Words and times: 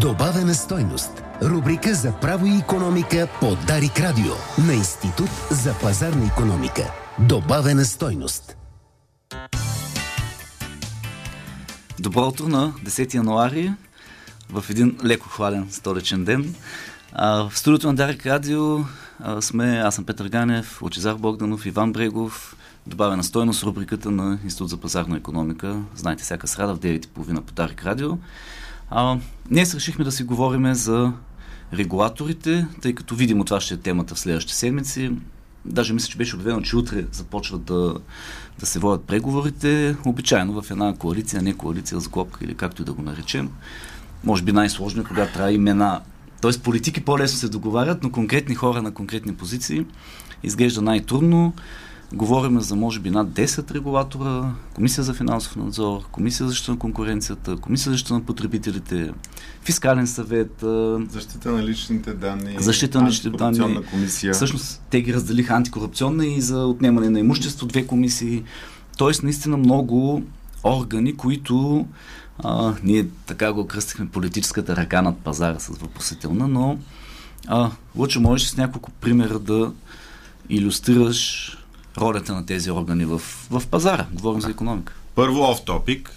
Добавена 0.00 0.54
стойност. 0.54 1.22
Рубрика 1.42 1.94
за 1.94 2.12
право 2.12 2.46
и 2.46 2.58
економика 2.58 3.28
по 3.40 3.56
Дарик 3.66 4.00
Радио 4.00 4.32
на 4.66 4.74
Институт 4.74 5.30
за 5.50 5.74
пазарна 5.82 6.26
економика. 6.26 6.92
Добавена 7.18 7.84
стойност. 7.84 8.56
Добро 12.00 12.28
утро 12.28 12.48
на 12.48 12.72
10 12.84 13.14
януари 13.14 13.72
в 14.50 14.64
един 14.70 14.98
леко 15.04 15.28
хладен 15.28 15.68
столичен 15.70 16.24
ден. 16.24 16.54
В 17.22 17.52
студиото 17.54 17.86
на 17.86 17.94
Дарик 17.94 18.26
Радио 18.26 18.78
сме, 19.40 19.82
аз 19.84 19.94
съм 19.94 20.04
Петър 20.04 20.28
Ганев, 20.28 20.82
Лучезар 20.82 21.14
Богданов, 21.14 21.66
Иван 21.66 21.92
Брегов, 21.92 22.56
добавена 22.86 23.24
стойност 23.24 23.62
рубриката 23.62 24.10
на 24.10 24.38
Институт 24.44 24.70
за 24.70 24.76
пазарна 24.76 25.16
економика. 25.16 25.82
Знаете, 25.96 26.22
всяка 26.22 26.46
среда 26.46 26.74
в 26.74 26.78
9.30 26.78 27.40
по 27.40 27.52
Дарик 27.52 27.84
Радио. 27.84 28.18
А, 28.90 29.18
днес 29.48 29.74
решихме 29.74 30.04
да 30.04 30.12
си 30.12 30.24
говорим 30.24 30.74
за 30.74 31.12
регулаторите, 31.72 32.66
тъй 32.82 32.94
като 32.94 33.14
видимо 33.14 33.44
това 33.44 33.60
ще 33.60 33.74
е 33.74 33.76
темата 33.76 34.14
в 34.14 34.18
следващите 34.18 34.56
седмици. 34.56 35.10
Даже 35.64 35.92
мисля, 35.92 36.08
че 36.08 36.18
беше 36.18 36.36
обявено, 36.36 36.62
че 36.62 36.76
утре 36.76 37.04
започват 37.12 37.64
да, 37.64 37.94
да 38.58 38.66
се 38.66 38.78
водят 38.78 39.04
преговорите. 39.04 39.96
Обичайно 40.04 40.62
в 40.62 40.70
една 40.70 40.94
коалиция, 40.94 41.42
не 41.42 41.54
коалиция 41.54 42.00
с 42.00 42.08
глобка 42.08 42.44
или 42.44 42.54
както 42.54 42.82
и 42.82 42.84
да 42.84 42.92
го 42.92 43.02
наречем. 43.02 43.50
Може 44.24 44.42
би 44.42 44.52
най-сложно 44.52 45.02
е, 45.02 45.04
когато 45.04 45.32
трябва 45.32 45.52
имена. 45.52 46.00
Тоест 46.40 46.62
политики 46.62 47.00
по-лесно 47.00 47.38
се 47.38 47.48
договарят, 47.48 48.02
но 48.02 48.10
конкретни 48.10 48.54
хора 48.54 48.82
на 48.82 48.94
конкретни 48.94 49.34
позиции 49.34 49.86
изглежда 50.42 50.82
най-трудно. 50.82 51.52
Говорим 52.12 52.60
за 52.60 52.76
може 52.76 53.00
би 53.00 53.10
над 53.10 53.28
10 53.28 53.70
регулатора, 53.70 54.52
Комисия 54.74 55.04
за 55.04 55.14
финансов 55.14 55.56
надзор, 55.56 56.02
Комисия 56.12 56.44
за 56.44 56.48
защита 56.48 56.72
на 56.72 56.78
конкуренцията, 56.78 57.56
Комисия 57.56 57.84
за 57.84 57.90
защита 57.90 58.14
на 58.14 58.24
потребителите, 58.24 59.12
Фискален 59.62 60.06
съвет. 60.06 60.64
Защита 61.10 61.52
на 61.52 61.64
личните 61.64 62.14
данни. 62.14 62.56
Защита 62.58 63.02
на 63.02 63.08
личните 63.08 63.36
данни. 63.36 63.84
комисия. 63.90 64.34
Всъщност 64.34 64.82
те 64.90 65.02
ги 65.02 65.14
разделиха 65.14 65.54
антикорупционна 65.54 66.26
и 66.26 66.40
за 66.40 66.66
отнемане 66.66 67.10
на 67.10 67.20
имущество, 67.20 67.66
две 67.66 67.86
комисии. 67.86 68.42
Тоест 68.96 69.22
наистина 69.22 69.56
много 69.56 70.22
органи, 70.64 71.16
които 71.16 71.86
а, 72.38 72.74
ние 72.82 73.06
така 73.26 73.52
го 73.52 73.66
кръстихме 73.66 74.08
политическата 74.08 74.76
ръка 74.76 75.02
над 75.02 75.18
пазара 75.18 75.58
с 75.58 75.66
въпросителна, 75.66 76.48
но 76.48 76.78
а, 77.46 77.70
лучше 77.96 78.18
можеш 78.18 78.48
с 78.48 78.56
няколко 78.56 78.90
примера 78.90 79.38
да 79.38 79.72
иллюстрираш 80.48 81.50
ролята 81.98 82.34
на 82.34 82.46
тези 82.46 82.70
органи 82.70 83.04
в, 83.04 83.18
в 83.50 83.62
пазара. 83.70 84.06
Говорим 84.12 84.40
за 84.40 84.50
економика. 84.50 84.94
Първо 85.14 85.40
оф 85.40 85.64
топик. 85.64 86.10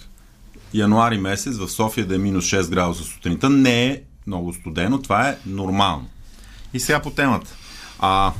Януари 0.74 1.18
месец 1.18 1.56
в 1.56 1.68
София 1.68 2.06
да 2.06 2.14
е 2.14 2.18
минус 2.18 2.44
6 2.44 2.70
градуса 2.70 3.04
сутринта 3.04 3.50
не 3.50 3.86
е 3.86 4.02
много 4.26 4.54
студено. 4.54 5.02
Това 5.02 5.28
е 5.28 5.38
нормално. 5.46 6.08
И 6.74 6.80
сега 6.80 7.02
по 7.02 7.10
темата. 7.10 7.54
А, 7.98 8.32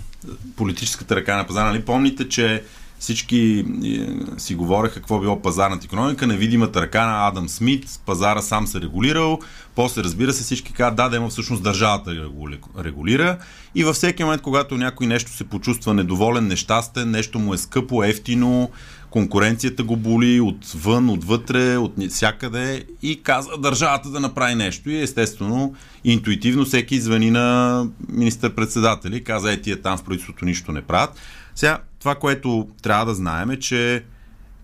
политическата 0.57 1.17
ръка 1.17 1.37
на 1.37 1.47
пазара. 1.47 1.67
Нали 1.67 1.85
помните, 1.85 2.29
че 2.29 2.65
всички 2.99 3.65
е, 3.85 4.41
си 4.41 4.55
говореха 4.55 4.95
какво 4.95 5.21
било 5.21 5.43
пазарната 5.43 5.85
економика, 5.85 6.27
невидимата 6.27 6.81
ръка 6.81 7.07
на 7.07 7.29
Адам 7.29 7.49
Смит, 7.49 8.01
пазара 8.07 8.43
сам 8.43 8.67
се 8.67 8.81
регулирал, 8.81 9.39
после 9.75 10.03
разбира 10.03 10.33
се 10.33 10.43
всички 10.43 10.73
казват, 10.73 10.97
да, 10.97 11.09
да 11.09 11.17
има 11.17 11.29
всъщност 11.29 11.63
държавата 11.63 12.31
регулира 12.79 13.39
и 13.75 13.85
във 13.85 13.97
всеки 13.97 14.25
момент, 14.25 14.43
когато 14.43 14.77
някой 14.77 15.07
нещо 15.07 15.33
се 15.33 15.45
почувства 15.45 15.95
недоволен, 15.95 16.47
нещастен, 16.47 17.11
нещо 17.11 17.39
му 17.39 17.55
е 17.55 17.59
скъпо, 17.59 18.05
ефтино, 18.05 18.71
конкуренцията 19.11 19.83
го 19.83 19.97
боли 19.97 20.41
отвън, 20.41 21.11
отвътре, 21.11 21.77
от 21.77 21.93
всякъде 22.11 22.85
и 23.03 23.23
казва 23.23 23.59
държавата 23.59 24.11
да 24.11 24.21
направи 24.21 24.55
нещо. 24.55 24.91
И 24.91 25.01
естествено, 25.01 25.75
интуитивно 26.05 26.65
всеки 26.65 27.01
звъни 27.01 27.31
на 27.31 27.87
министър-председатели 28.09 29.17
и 29.17 29.25
каза, 29.25 29.53
е, 29.53 29.61
тия 29.61 29.83
там 29.83 29.99
в 29.99 30.03
правителството 30.03 30.45
нищо 30.45 30.73
не 30.73 30.83
правят. 30.83 31.11
Сега, 31.55 31.79
това, 31.99 32.15
което 32.15 32.69
трябва 32.83 33.07
да 33.07 33.15
знаем 33.15 33.51
е, 33.51 33.59
че 33.59 34.05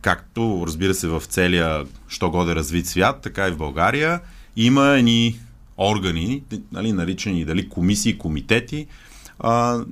както 0.02 0.64
разбира 0.66 0.94
се 0.94 1.08
в 1.08 1.22
целия 1.28 1.84
що 2.08 2.30
годе 2.30 2.54
развит 2.54 2.86
свят, 2.86 3.20
така 3.22 3.48
и 3.48 3.50
в 3.50 3.56
България, 3.56 4.20
има 4.56 4.86
едни 4.86 5.38
органи, 5.78 6.42
нали, 6.72 6.92
наричани 6.92 7.44
дали 7.44 7.68
комисии, 7.68 8.18
комитети, 8.18 8.86
а, 9.38 9.84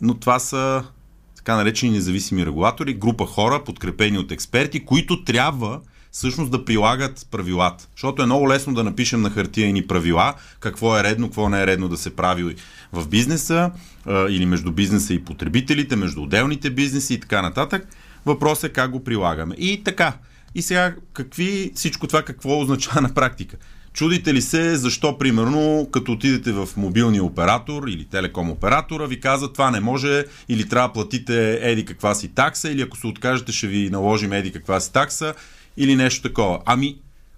но 0.00 0.14
това 0.14 0.38
са 0.38 0.84
така 1.36 1.56
наречени 1.56 1.92
независими 1.92 2.46
регулатори, 2.46 2.94
група 2.94 3.26
хора, 3.26 3.64
подкрепени 3.64 4.18
от 4.18 4.32
експерти, 4.32 4.84
които 4.84 5.24
трябва 5.24 5.80
всъщност 6.16 6.50
да 6.50 6.64
прилагат 6.64 7.26
правилата. 7.30 7.88
Защото 7.92 8.22
е 8.22 8.26
много 8.26 8.48
лесно 8.48 8.74
да 8.74 8.84
напишем 8.84 9.22
на 9.22 9.30
хартия 9.30 9.72
ни 9.72 9.86
правила, 9.86 10.34
какво 10.60 10.98
е 10.98 11.02
редно, 11.02 11.26
какво 11.26 11.48
не 11.48 11.62
е 11.62 11.66
редно 11.66 11.88
да 11.88 11.96
се 11.96 12.16
прави 12.16 12.56
в 12.92 13.08
бизнеса 13.08 13.70
или 14.28 14.46
между 14.46 14.72
бизнеса 14.72 15.14
и 15.14 15.24
потребителите, 15.24 15.96
между 15.96 16.22
отделните 16.22 16.70
бизнеси 16.70 17.14
и 17.14 17.20
така 17.20 17.42
нататък. 17.42 17.88
Въпросът 18.26 18.70
е 18.70 18.72
как 18.72 18.90
го 18.90 19.04
прилагаме. 19.04 19.54
И 19.58 19.84
така. 19.84 20.12
И 20.54 20.62
сега, 20.62 20.94
какви, 21.12 21.72
всичко 21.74 22.06
това 22.06 22.22
какво 22.22 22.60
означава 22.60 23.00
на 23.00 23.14
практика? 23.14 23.56
Чудите 23.92 24.34
ли 24.34 24.42
се 24.42 24.76
защо, 24.76 25.18
примерно, 25.18 25.88
като 25.92 26.12
отидете 26.12 26.52
в 26.52 26.68
мобилния 26.76 27.24
оператор 27.24 27.88
или 27.88 28.04
телеком 28.04 28.50
оператора, 28.50 29.06
ви 29.06 29.20
казват 29.20 29.52
това 29.52 29.70
не 29.70 29.80
може 29.80 30.24
или 30.48 30.68
трябва 30.68 30.88
да 30.88 30.92
платите 30.92 31.58
еди 31.62 31.84
каква 31.84 32.14
си 32.14 32.28
такса 32.28 32.70
или 32.70 32.82
ако 32.82 32.96
се 32.96 33.06
откажете 33.06 33.52
ще 33.52 33.66
ви 33.66 33.90
наложим 33.90 34.32
еди 34.32 34.52
каква 34.52 34.80
си 34.80 34.92
такса 34.92 35.34
или 35.76 35.96
нещо 35.96 36.22
такова. 36.22 36.60
Ами, 36.64 36.96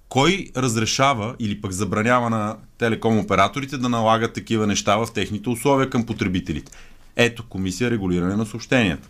кой 0.09 0.51
разрешава 0.57 1.35
или 1.39 1.61
пък 1.61 1.73
забранява 1.73 2.31
на 2.31 2.57
телеком 2.79 3.19
операторите 3.19 3.79
да 3.79 3.89
налагат 3.89 4.33
такива 4.33 4.67
неща 4.67 4.97
в 4.97 5.09
техните 5.15 5.49
условия 5.49 5.91
към 5.91 6.07
потребителите? 6.07 6.73
Ето, 7.17 7.45
комисия 7.49 7.91
регулиране 7.91 8.37
на 8.37 8.47
съобщенията. 8.47 9.09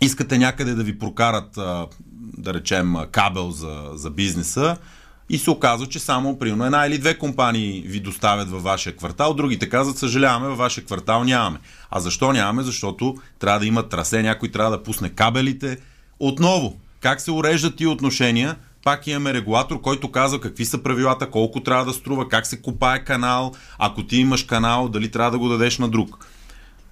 Искате 0.00 0.38
някъде 0.38 0.74
да 0.74 0.84
ви 0.84 0.98
прокарат, 0.98 1.52
да 2.38 2.54
речем, 2.54 2.94
кабел 3.10 3.50
за, 3.50 3.90
за 3.94 4.10
бизнеса, 4.10 4.76
и 5.28 5.38
се 5.38 5.50
оказва, 5.50 5.86
че 5.86 5.98
само 5.98 6.38
примерно 6.38 6.64
една 6.64 6.86
или 6.86 6.98
две 6.98 7.18
компании 7.18 7.82
ви 7.86 8.00
доставят 8.00 8.50
във 8.50 8.62
вашия 8.62 8.96
квартал, 8.96 9.34
другите 9.34 9.68
казват, 9.68 9.98
съжаляваме, 9.98 10.48
във 10.48 10.58
вашия 10.58 10.84
квартал 10.84 11.24
нямаме. 11.24 11.58
А 11.90 12.00
защо 12.00 12.32
нямаме? 12.32 12.62
Защото 12.62 13.16
трябва 13.38 13.60
да 13.60 13.66
има 13.66 13.88
трасе, 13.88 14.22
някой 14.22 14.50
трябва 14.50 14.70
да 14.70 14.82
пусне 14.82 15.08
кабелите. 15.08 15.78
Отново, 16.20 16.76
как 17.00 17.20
се 17.20 17.30
уреждат 17.30 17.76
тия 17.76 17.90
отношения? 17.90 18.56
Пак 18.84 19.06
имаме 19.06 19.34
регулатор, 19.34 19.80
който 19.80 20.10
казва 20.10 20.40
какви 20.40 20.64
са 20.64 20.82
правилата, 20.82 21.30
колко 21.30 21.60
трябва 21.60 21.84
да 21.84 21.92
струва, 21.92 22.28
как 22.28 22.46
се 22.46 22.62
купае 22.62 23.04
канал, 23.04 23.54
ако 23.78 24.02
ти 24.06 24.16
имаш 24.16 24.42
канал, 24.42 24.88
дали 24.88 25.10
трябва 25.10 25.30
да 25.30 25.38
го 25.38 25.48
дадеш 25.48 25.78
на 25.78 25.88
друг. 25.88 26.26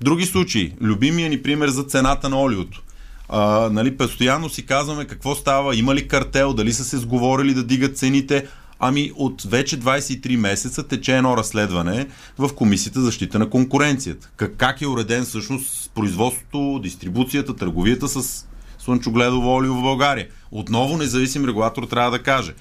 Други 0.01 0.27
случаи. 0.27 0.73
Любимия 0.81 1.31
ни 1.31 1.43
пример 1.43 1.69
за 1.69 1.83
цената 1.83 2.29
на 2.29 2.41
олиото. 2.41 2.83
А, 3.29 3.71
нали, 3.73 3.97
постоянно 3.97 4.49
си 4.49 4.67
казваме 4.67 5.05
какво 5.05 5.35
става, 5.35 5.77
има 5.77 5.95
ли 5.95 6.09
картел, 6.09 6.53
дали 6.53 6.73
са 6.73 6.85
се 6.85 6.99
сговорили 6.99 7.55
да 7.55 7.65
дигат 7.65 7.99
цените. 7.99 8.47
Ами 8.79 9.13
от 9.15 9.43
вече 9.43 9.81
23 9.81 10.37
месеца 10.37 10.89
тече 10.89 11.17
едно 11.17 11.37
разследване 11.37 12.07
в 12.39 12.55
Комисията 12.55 13.01
за 13.01 13.07
защита 13.07 13.39
на 13.39 13.51
конкуренцията. 13.51 14.31
Как, 14.37 14.57
как 14.57 14.83
е 14.83 14.89
уреден 14.89 15.25
всъщност 15.25 15.91
производството, 15.95 16.81
дистрибуцията, 16.83 17.57
търговията 17.57 18.09
с 18.09 18.47
слънчогледово 18.85 19.55
олио 19.55 19.75
в 19.75 19.83
България. 19.83 20.29
Отново 20.51 20.97
независим 20.97 21.45
регулатор 21.45 21.83
трябва 21.83 22.11
да 22.11 22.23
каже. 22.23 22.55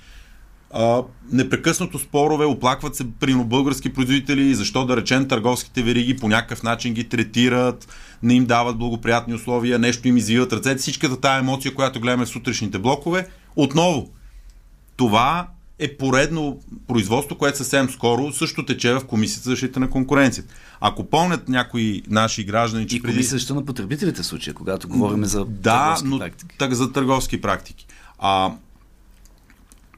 А, 0.71 1.03
непрекъснато 1.31 1.99
спорове, 1.99 2.45
оплакват 2.45 2.95
се 2.95 3.11
при 3.19 3.35
български 3.35 3.93
производители, 3.93 4.55
защо 4.55 4.85
да 4.85 4.97
речем 4.97 5.27
търговските 5.27 5.83
вериги 5.83 6.17
по 6.17 6.27
някакъв 6.27 6.63
начин 6.63 6.93
ги 6.93 7.09
третират, 7.09 7.87
не 8.23 8.33
им 8.33 8.45
дават 8.45 8.77
благоприятни 8.77 9.33
условия, 9.33 9.79
нещо 9.79 10.07
им 10.07 10.17
извиват 10.17 10.53
ръцете. 10.53 10.81
Всичката 10.81 11.21
тая 11.21 11.39
емоция, 11.39 11.73
която 11.73 11.99
гледаме 11.99 12.25
в 12.25 12.29
сутрешните 12.29 12.79
блокове, 12.79 13.27
отново. 13.55 14.09
Това 14.97 15.47
е 15.83 15.97
поредно 15.97 16.59
производство, 16.87 17.37
което 17.37 17.57
съвсем 17.57 17.89
скоро 17.89 18.33
също 18.33 18.65
тече 18.65 18.93
в 18.93 19.05
Комисията 19.05 19.43
за 19.43 19.49
защита 19.49 19.79
на 19.79 19.89
конкуренцията. 19.89 20.53
Ако 20.79 21.03
помнят 21.03 21.49
някои 21.49 22.01
наши 22.07 22.43
граждани, 22.43 22.87
че 22.87 22.95
и 22.95 23.01
преди... 23.01 23.13
Комисията 23.13 23.55
на 23.55 23.65
потребителите 23.65 24.21
в 24.21 24.25
случая, 24.25 24.53
когато 24.53 24.87
говорим 24.87 25.25
за 25.25 25.45
да, 25.45 25.97
но, 26.05 26.19
практики. 26.19 26.57
Так, 26.57 26.73
за 26.73 26.91
търговски 26.91 27.41
практики. 27.41 27.85
А, 28.19 28.51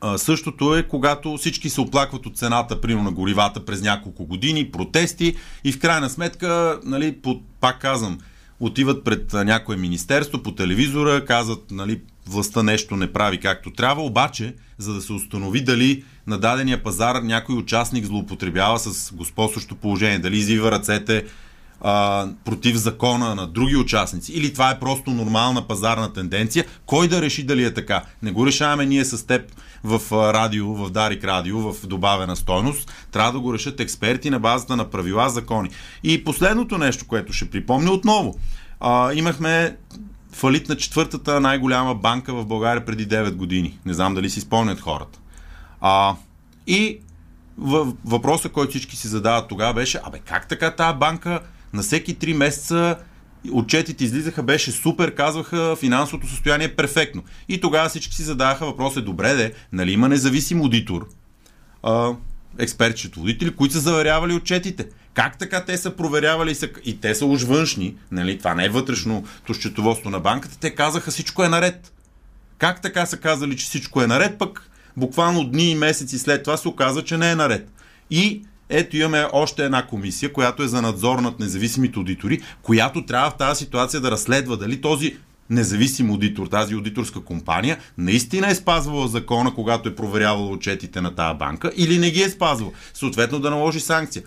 а, 0.02 0.18
същото 0.18 0.76
е, 0.76 0.84
когато 0.84 1.38
всички 1.38 1.70
се 1.70 1.82
оплакват 1.82 2.26
от 2.26 2.38
цената, 2.38 2.82
примерно 2.82 3.04
на 3.04 3.12
горивата 3.12 3.66
през 3.66 3.82
няколко 3.82 4.26
години, 4.26 4.72
протести 4.72 5.36
и 5.64 5.72
в 5.72 5.80
крайна 5.80 6.10
сметка, 6.10 6.80
нали, 6.84 7.12
по, 7.12 7.42
пак 7.60 7.82
казвам, 7.82 8.18
отиват 8.60 9.04
пред 9.04 9.34
някое 9.34 9.78
министерство 9.78 10.44
по 10.44 10.52
телевизора, 10.52 11.26
казват, 11.26 11.72
нали, 11.72 12.02
властта 12.27 12.63
нещо 12.63 12.95
не 12.95 13.13
прави 13.13 13.39
както 13.39 13.72
трябва, 13.72 14.04
обаче, 14.04 14.54
за 14.77 14.94
да 14.94 15.01
се 15.01 15.13
установи 15.13 15.62
дали 15.62 16.04
на 16.27 16.38
дадения 16.38 16.83
пазар 16.83 17.16
някой 17.16 17.56
участник 17.56 18.06
злоупотребява 18.06 18.80
с 18.80 19.13
господстващо 19.13 19.75
положение, 19.75 20.19
дали 20.19 20.38
извива 20.38 20.72
ръцете, 20.72 21.25
а, 21.81 22.27
против 22.45 22.75
закона 22.75 23.36
на 23.36 23.48
други 23.48 23.75
участници, 23.75 24.31
или 24.31 24.54
това 24.54 24.72
е 24.72 24.80
просто 24.80 25.12
нормална 25.12 25.68
пазарна 25.68 26.13
тенденция, 26.13 26.66
кой 26.86 27.07
да 27.07 27.22
реши 27.22 27.44
дали 27.44 27.63
е 27.63 27.74
така? 27.74 28.04
Не 28.22 28.31
го 28.31 28.45
решаваме 28.45 28.86
ние 28.86 29.06
с 29.06 29.27
теб 29.27 29.51
в 29.83 30.01
радио, 30.12 30.74
в 30.74 30.89
Дарик 30.89 31.24
радио, 31.24 31.74
в 31.74 31.88
добавена 31.88 32.36
стойност. 32.36 32.92
Трябва 33.12 33.31
да 33.31 33.39
го 33.39 33.54
решат 33.54 33.80
експерти 33.80 34.30
на 34.30 34.39
базата 34.39 34.75
на 34.75 34.89
правила, 34.89 35.30
закони. 35.30 35.69
И 36.04 36.24
последното 36.24 36.77
нещо, 36.77 37.06
което 37.07 37.33
ще 37.33 37.50
припомня 37.50 37.92
отново. 37.92 38.36
А, 38.80 39.13
имахме 39.13 39.75
фалит 40.36 40.70
на 40.70 40.78
четвъртата 40.78 41.40
най-голяма 41.40 41.96
банка 41.96 42.34
в 42.34 42.46
България 42.46 42.86
преди 42.86 43.08
9 43.08 43.32
години. 43.36 43.80
Не 43.86 43.94
знам 43.94 44.14
дали 44.14 44.30
си 44.30 44.42
спомнят 44.42 44.80
хората. 44.80 45.20
А, 45.82 46.16
и 46.68 47.00
въпросът, 48.06 48.52
който 48.52 48.70
всички 48.70 48.96
си 48.96 49.08
задават 49.08 49.48
тогава 49.48 49.74
беше, 49.74 50.00
абе 50.04 50.20
как 50.20 50.48
така 50.48 50.72
тази 50.72 50.98
банка 50.98 51.40
на 51.74 51.82
всеки 51.82 52.18
3 52.18 52.34
месеца 52.34 52.98
отчетите 53.52 54.04
излизаха, 54.04 54.44
беше 54.44 54.72
супер, 54.72 55.16
казваха 55.16 55.76
финансовото 55.76 56.28
състояние 56.28 56.68
е 56.68 56.76
перфектно. 56.76 57.24
И 57.50 57.62
тогава 57.62 57.90
всички 57.90 58.16
си 58.16 58.24
зададаха 58.24 58.66
въпроса, 58.66 59.02
добре 59.02 59.34
де, 59.34 59.54
нали 59.72 59.92
има 59.92 60.10
независим 60.10 60.62
аудитор, 60.62 61.08
а, 61.84 62.12
експерт 62.60 62.98
счетоводители, 62.98 63.56
които 63.56 63.74
са 63.74 63.80
заверявали 63.80 64.34
отчетите. 64.34 64.88
Как 65.16 65.38
така 65.38 65.66
те 65.66 65.78
са 65.78 65.92
проверявали 65.92 66.52
и, 66.52 66.56
са, 66.56 66.70
и 66.86 67.00
те 67.00 67.16
са 67.16 67.26
уж 67.26 67.44
външни, 67.44 67.96
нали, 68.12 68.38
това 68.38 68.56
не 68.56 68.66
е 68.66 68.70
вътрешното 68.70 69.54
счетоводство 69.54 70.10
на 70.10 70.20
банката, 70.20 70.58
те 70.60 70.76
казаха 70.76 71.12
всичко 71.12 71.44
е 71.44 71.50
наред. 71.50 71.94
Как 72.58 72.82
така 72.82 73.06
са 73.06 73.18
казали, 73.18 73.58
че 73.58 73.66
всичко 73.66 74.02
е 74.02 74.08
наред, 74.08 74.38
пък 74.38 74.70
буквално 74.98 75.44
дни 75.44 75.72
и 75.72 75.76
месеци 75.76 76.20
след 76.20 76.44
това 76.44 76.58
се 76.58 76.68
оказва, 76.68 77.04
че 77.04 77.18
не 77.18 77.32
е 77.32 77.36
наред. 77.36 77.70
И 78.10 78.42
ето 78.70 78.98
имаме 78.98 79.28
още 79.34 79.66
една 79.66 79.88
комисия, 79.88 80.34
която 80.34 80.64
е 80.64 80.68
за 80.68 80.82
надзор 80.82 81.20
над 81.20 81.40
независимите 81.40 82.00
аудитори, 82.00 82.42
която 82.62 83.06
трябва 83.06 83.30
в 83.30 83.38
тази 83.38 83.60
ситуация 83.64 84.02
да 84.02 84.12
разследва 84.12 84.56
дали 84.56 84.82
този 84.82 85.18
независим 85.50 86.10
аудитор, 86.10 86.48
тази 86.48 86.74
аудиторска 86.74 87.22
компания, 87.22 87.78
наистина 87.98 88.48
е 88.48 88.56
спазвала 88.56 89.08
закона, 89.08 89.54
когато 89.54 89.90
е 89.90 89.96
проверявала 89.96 90.50
отчетите 90.50 91.02
на 91.02 91.16
тази 91.16 91.38
банка 91.38 91.72
или 91.76 92.00
не 92.00 92.12
ги 92.12 92.22
е 92.22 92.30
спазвала. 92.30 92.72
Съответно 92.94 93.40
да 93.40 93.50
наложи 93.50 93.80
санкция. 93.80 94.24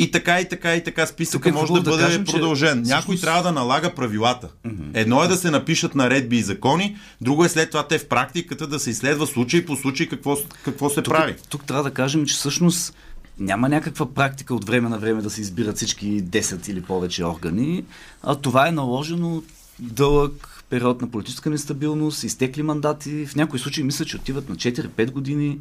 И 0.00 0.10
така, 0.10 0.40
и 0.40 0.48
така, 0.48 0.76
и 0.76 0.84
така 0.84 1.06
списъка 1.06 1.48
е 1.48 1.52
може 1.52 1.72
да, 1.72 1.82
да 1.82 1.90
бъде 1.90 2.02
кажем, 2.02 2.24
продължен. 2.24 2.84
Че... 2.84 2.90
Някой 2.90 3.16
трябва 3.16 3.42
да 3.42 3.52
налага 3.52 3.94
правилата. 3.94 4.48
Mm-hmm. 4.66 4.90
Едно 4.94 5.24
е 5.24 5.28
да 5.28 5.36
се 5.36 5.50
напишат 5.50 5.94
наредби 5.94 6.36
и 6.36 6.42
закони, 6.42 6.96
друго 7.20 7.44
е 7.44 7.48
след 7.48 7.70
това 7.70 7.86
те 7.86 7.98
в 7.98 8.08
практиката 8.08 8.66
да 8.66 8.78
се 8.78 8.90
изследва 8.90 9.26
случай 9.26 9.66
по 9.66 9.76
случай 9.76 10.08
какво, 10.08 10.36
какво 10.64 10.90
се 10.90 11.02
тук, 11.02 11.14
прави. 11.14 11.34
Тук 11.48 11.64
трябва 11.64 11.82
да 11.82 11.90
кажем, 11.90 12.26
че 12.26 12.34
всъщност 12.34 12.94
няма 13.38 13.68
някаква 13.68 14.14
практика 14.14 14.54
от 14.54 14.64
време 14.64 14.88
на 14.88 14.98
време 14.98 15.22
да 15.22 15.30
се 15.30 15.40
избират 15.40 15.76
всички 15.76 16.24
10 16.24 16.70
или 16.70 16.82
повече 16.82 17.24
органи, 17.24 17.84
а 18.22 18.34
това 18.34 18.68
е 18.68 18.72
наложено 18.72 19.42
дълъг 19.78 20.64
период 20.70 21.02
на 21.02 21.10
политическа 21.10 21.50
нестабилност, 21.50 22.24
изтекли 22.24 22.62
мандати, 22.62 23.26
в 23.26 23.36
някои 23.36 23.58
случаи 23.58 23.84
мисля, 23.84 24.04
че 24.04 24.16
отиват 24.16 24.48
на 24.48 24.56
4-5 24.56 25.10
години, 25.10 25.58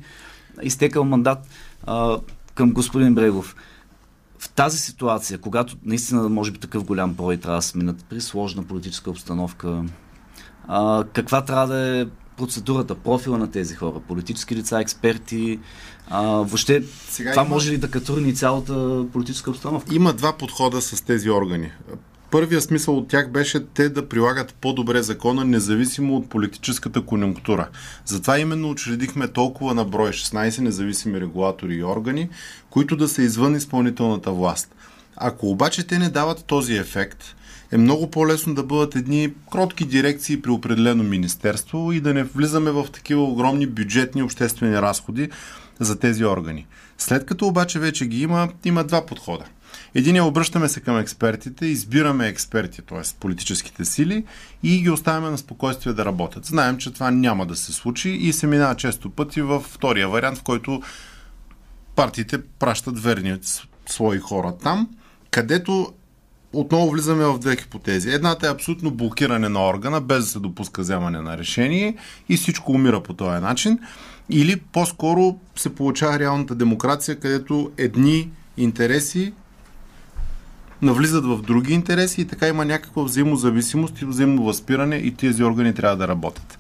изтекал 0.61 1.03
мандат 1.03 1.47
а, 1.87 2.19
към 2.55 2.71
господин 2.71 3.15
Брегов. 3.15 3.55
В 4.39 4.49
тази 4.49 4.77
ситуация, 4.77 5.37
когато 5.37 5.75
наистина 5.85 6.29
може 6.29 6.51
би 6.51 6.59
такъв 6.59 6.83
голям 6.83 7.13
брой 7.13 7.37
трябва 7.37 7.57
да 7.57 7.61
сменят 7.61 8.05
при 8.09 8.21
сложна 8.21 8.63
политическа 8.63 9.09
обстановка, 9.09 9.83
а, 10.67 11.03
каква 11.13 11.45
трябва 11.45 11.67
да 11.67 11.99
е 11.99 12.05
процедурата, 12.37 12.95
профила 12.95 13.37
на 13.37 13.51
тези 13.51 13.75
хора, 13.75 13.99
политически 14.07 14.55
лица, 14.55 14.79
експерти, 14.79 15.59
а, 16.09 16.21
въобще 16.21 16.83
Сега 17.09 17.31
това 17.31 17.43
има... 17.43 17.49
може 17.49 17.71
ли 17.71 17.77
да 17.77 17.91
катурни 17.91 18.35
цялата 18.35 19.05
политическа 19.13 19.49
обстановка? 19.49 19.95
Има 19.95 20.13
два 20.13 20.37
подхода 20.37 20.81
с 20.81 21.01
тези 21.01 21.29
органи. 21.29 21.71
Първият 22.31 22.63
смисъл 22.63 22.97
от 22.97 23.07
тях 23.07 23.29
беше 23.29 23.65
те 23.65 23.89
да 23.89 24.09
прилагат 24.09 24.53
по-добре 24.53 25.01
закона, 25.01 25.45
независимо 25.45 26.15
от 26.15 26.29
политическата 26.29 27.01
конъюнктура. 27.01 27.69
Затова 28.05 28.39
именно 28.39 28.69
учредихме 28.69 29.27
толкова 29.27 29.73
на 29.73 29.85
брой 29.85 30.09
16 30.09 30.59
независими 30.59 31.21
регулатори 31.21 31.75
и 31.75 31.83
органи, 31.83 32.29
които 32.69 32.95
да 32.95 33.07
са 33.07 33.21
извън 33.21 33.55
изпълнителната 33.55 34.31
власт. 34.31 34.75
Ако 35.15 35.49
обаче 35.49 35.87
те 35.87 35.99
не 35.99 36.09
дават 36.09 36.45
този 36.45 36.75
ефект, 36.75 37.35
е 37.71 37.77
много 37.77 38.11
по-лесно 38.11 38.55
да 38.55 38.63
бъдат 38.63 38.95
едни 38.95 39.33
кротки 39.51 39.85
дирекции 39.85 40.41
при 40.41 40.51
определено 40.51 41.03
министерство 41.03 41.91
и 41.91 42.01
да 42.01 42.13
не 42.13 42.23
влизаме 42.23 42.71
в 42.71 42.87
такива 42.93 43.23
огромни 43.23 43.67
бюджетни 43.67 44.23
обществени 44.23 44.81
разходи 44.81 45.29
за 45.79 45.99
тези 45.99 46.25
органи. 46.25 46.67
След 46.97 47.25
като 47.25 47.47
обаче 47.47 47.79
вече 47.79 48.05
ги 48.05 48.21
има, 48.21 48.49
има 48.65 48.83
два 48.83 49.05
подхода. 49.05 49.45
Единия 49.95 50.23
обръщаме 50.23 50.69
се 50.69 50.81
към 50.81 50.97
експертите, 50.97 51.65
избираме 51.65 52.27
експерти, 52.27 52.81
т.е. 52.81 53.01
политическите 53.19 53.85
сили 53.85 54.25
и 54.63 54.81
ги 54.81 54.89
оставяме 54.89 55.29
на 55.29 55.37
спокойствие 55.37 55.93
да 55.93 56.05
работят. 56.05 56.45
Знаем, 56.45 56.77
че 56.77 56.93
това 56.93 57.11
няма 57.11 57.45
да 57.45 57.55
се 57.55 57.73
случи 57.73 58.09
и 58.09 58.33
се 58.33 58.47
минава 58.47 58.75
често 58.75 59.09
пъти 59.09 59.41
във 59.41 59.63
втория 59.63 60.09
вариант, 60.09 60.37
в 60.37 60.43
който 60.43 60.81
партиите 61.95 62.41
пращат 62.41 62.99
верни 62.99 63.37
свои 63.85 64.19
хора 64.19 64.57
там, 64.63 64.89
където 65.31 65.93
отново 66.53 66.89
влизаме 66.91 67.25
в 67.25 67.39
две 67.39 67.55
хипотези. 67.55 68.09
Едната 68.09 68.47
е 68.47 68.51
абсолютно 68.51 68.91
блокиране 68.91 69.49
на 69.49 69.67
органа, 69.67 70.01
без 70.01 70.23
да 70.23 70.29
се 70.29 70.39
допуска 70.39 70.81
вземане 70.81 71.21
на 71.21 71.37
решение 71.37 71.95
и 72.29 72.37
всичко 72.37 72.71
умира 72.71 73.03
по 73.03 73.13
този 73.13 73.41
начин. 73.41 73.79
Или 74.29 74.55
по-скоро 74.55 75.39
се 75.55 75.75
получава 75.75 76.19
реалната 76.19 76.55
демокрация, 76.55 77.19
където 77.19 77.71
едни 77.77 78.29
интереси 78.57 79.33
навлизат 80.81 81.25
в 81.25 81.41
други 81.41 81.73
интереси 81.73 82.21
и 82.21 82.25
така 82.25 82.47
има 82.47 82.65
някаква 82.65 83.03
взаимозависимост 83.03 84.01
и 84.01 84.05
взаимно 84.05 84.43
възпиране 84.43 84.95
и 84.95 85.15
тези 85.15 85.43
органи 85.43 85.73
трябва 85.73 85.97
да 85.97 86.07
работят. 86.07 86.59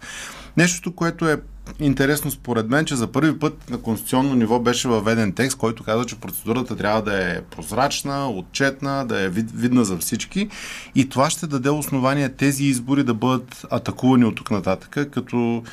Нещото, 0.57 0.95
което 0.95 1.29
е 1.29 1.41
интересно 1.79 2.31
според 2.31 2.69
мен, 2.69 2.85
че 2.85 2.95
за 2.95 3.11
първи 3.11 3.39
път 3.39 3.69
на 3.69 3.77
конституционно 3.77 4.35
ниво 4.35 4.59
беше 4.59 4.87
въведен 4.87 5.33
текст, 5.33 5.57
който 5.57 5.83
казва, 5.83 6.05
че 6.05 6.19
процедурата 6.19 6.75
трябва 6.75 7.01
да 7.01 7.31
е 7.31 7.41
прозрачна, 7.41 8.29
отчетна, 8.29 9.05
да 9.05 9.21
е 9.21 9.29
вид, 9.29 9.51
видна 9.53 9.85
за 9.85 9.97
всички 9.97 10.49
и 10.95 11.09
това 11.09 11.29
ще 11.29 11.47
даде 11.47 11.69
основание 11.69 12.29
тези 12.29 12.63
избори 12.63 13.03
да 13.03 13.13
бъдат 13.13 13.65
атакувани 13.69 14.25
от 14.25 14.35
тук 14.35 14.51
нататък, 14.51 15.11
като 15.11 15.63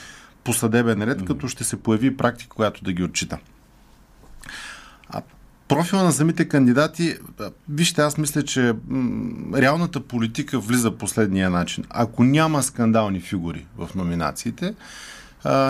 по 0.44 0.52
съдебен 0.52 1.02
ред, 1.02 1.18
mm-hmm. 1.18 1.26
като 1.26 1.48
ще 1.48 1.64
се 1.64 1.76
появи 1.76 2.16
практика, 2.16 2.56
която 2.56 2.84
да 2.84 2.92
ги 2.92 3.02
отчита. 3.02 3.38
А 5.08 5.22
профила 5.68 6.02
на 6.02 6.12
самите 6.12 6.48
кандидати, 6.48 7.16
вижте, 7.68 8.02
аз 8.02 8.18
мисля, 8.18 8.42
че 8.42 8.74
м- 8.88 9.58
реалната 9.58 10.00
политика 10.00 10.58
влиза 10.58 10.90
последния 10.90 11.50
начин. 11.50 11.84
Ако 11.90 12.24
няма 12.24 12.62
скандални 12.62 13.20
фигури 13.20 13.66
в 13.78 13.94
номинациите, 13.94 14.74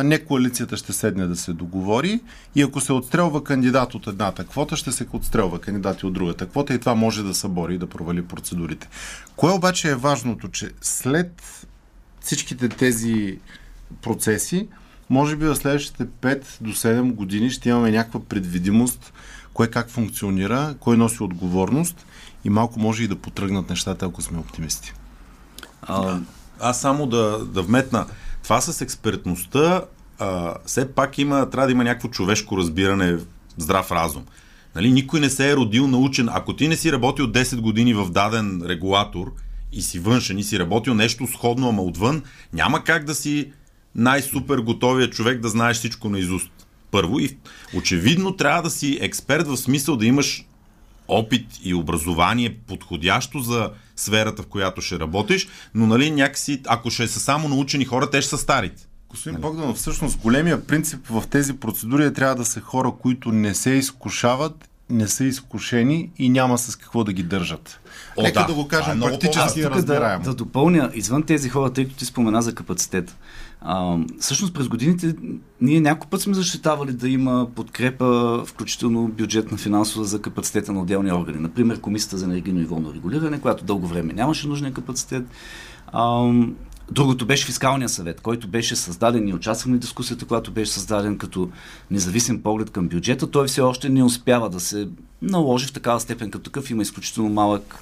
не 0.05 0.19
коалицията 0.19 0.77
ще 0.77 0.93
седне 0.93 1.27
да 1.27 1.37
се 1.37 1.53
договори 1.53 2.21
и 2.55 2.63
ако 2.63 2.81
се 2.81 2.93
отстрелва 2.93 3.45
кандидат 3.45 3.95
от 3.95 4.07
едната 4.07 4.45
квота, 4.45 4.77
ще 4.77 4.93
се 4.93 5.07
отстрелва 5.13 5.59
кандидати 5.59 6.07
от 6.07 6.13
другата 6.13 6.47
квота 6.47 6.75
и 6.75 6.79
това 6.79 6.95
може 6.95 7.23
да 7.23 7.35
събори 7.35 7.75
и 7.75 7.79
да 7.79 7.87
провали 7.87 8.25
процедурите. 8.25 8.88
Кое 9.37 9.52
обаче 9.52 9.90
е 9.90 9.95
важното, 9.95 10.49
че 10.49 10.71
след 10.81 11.43
всичките 12.21 12.69
тези 12.69 13.38
процеси, 14.02 14.69
може 15.11 15.37
би 15.37 15.47
в 15.47 15.57
следващите 15.57 16.07
5 16.07 16.45
до 16.61 16.73
7 16.73 17.12
години 17.12 17.50
ще 17.50 17.69
имаме 17.69 17.90
някаква 17.90 18.21
предвидимост 18.21 19.12
кое 19.55 19.67
как 19.67 19.90
функционира, 19.90 20.75
кой 20.81 20.97
носи 20.97 21.23
отговорност 21.23 22.07
и 22.45 22.50
малко 22.50 22.81
може 22.81 23.05
и 23.05 23.09
да 23.09 23.17
потръгнат 23.17 23.71
нещата, 23.71 24.07
ако 24.07 24.23
сме 24.23 24.38
оптимисти. 24.38 24.93
А, 25.83 26.19
аз 26.61 26.81
само 26.81 27.07
да, 27.07 27.45
да 27.45 27.62
вметна. 27.62 28.07
Това 28.47 28.61
с 28.61 28.81
експертността 28.81 29.85
а, 30.19 30.55
все 30.67 30.93
пак 30.93 31.19
има, 31.19 31.50
трябва 31.50 31.67
да 31.67 31.73
има 31.73 31.85
някакво 31.85 32.09
човешко 32.09 32.57
разбиране, 32.57 33.19
здрав 33.57 33.93
разум. 33.93 34.25
Нали, 34.75 34.93
никой 34.93 35.21
не 35.21 35.31
се 35.31 35.50
е 35.50 35.57
родил 35.57 35.87
научен. 35.87 36.29
Ако 36.33 36.57
ти 36.57 36.69
не 36.69 36.76
си 36.76 36.93
работил 36.93 37.26
10 37.26 37.61
години 37.61 37.95
в 37.95 38.11
даден 38.11 38.62
регулатор 38.65 39.33
и 39.73 39.83
си 39.83 39.99
външен 39.99 40.38
и 40.38 40.45
си 40.45 40.59
работил 40.59 40.95
нещо 40.95 41.26
сходно, 41.26 41.69
ама 41.69 41.83
отвън, 41.83 42.23
няма 42.53 42.85
как 42.85 43.05
да 43.05 43.15
си 43.15 43.53
най-супер 43.95 44.59
готовия 44.59 45.11
човек 45.11 45.41
да 45.41 45.49
знаеш 45.49 45.76
всичко 45.76 46.09
на 46.09 46.19
изуст. 46.19 46.50
Първо 46.91 47.21
и 47.21 47.37
очевидно 47.75 48.37
трябва 48.37 48.62
да 48.62 48.71
си 48.71 48.99
експерт 49.00 49.47
в 49.47 49.57
смисъл 49.57 49.97
да 49.97 50.07
имаш 50.07 50.45
опит 51.09 51.47
и 51.65 51.75
образование 51.75 52.57
подходящо 52.67 53.41
за 53.41 53.71
сферата, 53.97 54.43
в 54.43 54.47
която 54.47 54.81
ще 54.81 54.99
работиш, 54.99 55.49
но 55.75 55.87
нали 55.87 56.11
някакси, 56.11 56.62
ако 56.67 56.91
ще 56.91 57.09
са 57.09 57.21
само 57.21 57.49
научени 57.49 57.85
хора, 57.85 58.11
те 58.11 58.21
ще 58.21 58.31
са 58.31 58.38
старите. 58.38 58.87
Господин 59.09 59.33
нали? 59.33 59.43
Богданов, 59.43 59.76
всъщност 59.76 60.19
големия 60.19 60.67
принцип 60.67 61.07
в 61.07 61.25
тези 61.31 61.53
процедури 61.57 62.05
е 62.05 62.12
трябва 62.12 62.35
да 62.35 62.45
са 62.45 62.61
хора, 62.61 62.93
които 63.03 63.33
не 63.33 63.55
се 63.55 63.71
изкушават 63.71 64.69
не 64.90 65.09
са 65.09 65.25
изкушени 65.25 66.11
и 66.19 66.28
няма 66.28 66.59
с 66.59 66.76
какво 66.76 67.05
да 67.05 67.12
ги 67.12 67.23
държат. 67.23 67.81
О, 68.16 68.23
Нека 68.23 68.40
да. 68.40 68.47
да, 68.47 68.55
го 68.55 68.61
е 68.61 68.69
кажем 68.69 68.97
много 68.97 69.19
практически 69.19 69.62
Тук 69.62 69.71
да, 69.71 69.76
разбираемо. 69.76 70.25
да 70.25 70.35
допълня, 70.35 70.90
извън 70.95 71.23
тези 71.23 71.49
хора, 71.49 71.71
тъй 71.71 71.85
като 71.85 71.97
ти 71.97 72.05
спомена 72.05 72.43
за 72.43 72.55
капацитет. 72.55 73.16
А, 73.61 73.97
всъщност 74.21 74.55
през 74.55 74.69
годините 74.69 75.14
ние 75.61 75.81
няколко 75.81 76.07
път 76.07 76.21
сме 76.21 76.35
защитавали 76.35 76.93
да 76.93 77.09
има 77.09 77.47
подкрепа, 77.55 78.43
включително 78.47 79.09
бюджетна 79.09 79.59
финансова 79.59 80.05
за 80.05 80.23
капацитета 80.23 80.73
на 80.73 80.81
отделни 80.81 81.12
органи. 81.12 81.38
Например, 81.38 81.81
Комисията 81.81 82.19
за 82.19 82.25
енергийно 82.25 82.61
и 82.61 82.64
волно 82.64 82.95
регулиране, 82.95 83.40
която 83.40 83.64
дълго 83.64 83.87
време 83.87 84.12
нямаше 84.12 84.49
нужния 84.49 84.73
капацитет. 84.73 85.26
А, 85.87 86.33
Другото 86.90 87.26
беше 87.26 87.47
фискалния 87.47 87.88
съвет, 87.88 88.21
който 88.21 88.49
беше 88.49 88.76
създаден 88.76 89.28
и 89.28 89.35
участваме 89.35 89.76
в 89.76 89.81
дискусията, 89.81 90.26
която 90.26 90.52
беше 90.52 90.73
създаден 90.73 91.19
като 91.19 91.50
независим 91.90 92.43
поглед 92.43 92.71
към 92.71 92.88
бюджета. 92.88 93.31
Той 93.31 93.47
все 93.47 93.61
още 93.61 93.88
не 93.88 94.02
успява 94.02 94.50
да 94.50 94.61
се 94.61 94.88
наложи 95.23 95.66
в 95.66 95.73
такава 95.73 96.00
степен 96.00 96.31
като 96.31 96.45
такъв. 96.45 96.71
Има 96.71 96.83
изключително 96.83 97.31
малък 97.31 97.78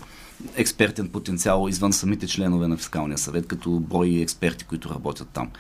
експертен 0.57 1.09
потенциал 1.09 1.67
извън 1.69 1.93
самите 1.93 2.27
членове 2.27 2.69
на 2.69 2.77
фискалния 2.77 3.19
съвет, 3.19 3.47
като 3.47 3.71
брой 3.71 4.09
експерти, 4.09 4.65
които 4.65 4.91
работят 4.91 5.29
там. 5.29 5.51